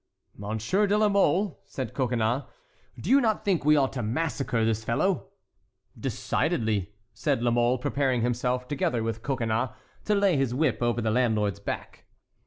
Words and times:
"Monsieur 0.35 0.87
de 0.87 0.97
la 0.97 1.07
Mole," 1.09 1.61
said 1.67 1.93
Coconnas, 1.93 2.45
"do 2.99 3.11
you 3.11 3.21
not 3.21 3.45
think 3.45 3.63
we 3.63 3.75
ought 3.75 3.93
to 3.93 4.01
massacre 4.01 4.65
this 4.65 4.83
fellow?" 4.83 5.27
"Decidedly," 5.95 6.95
said 7.13 7.43
La 7.43 7.51
Mole, 7.51 7.77
preparing 7.77 8.21
himself, 8.23 8.67
together 8.67 9.03
with 9.03 9.21
Coconnas, 9.21 9.69
to 10.05 10.15
lay 10.15 10.37
his 10.37 10.55
whip 10.55 10.81
over 10.81 11.01
the 11.01 11.11
landlord's 11.11 11.59
back. 11.59 12.05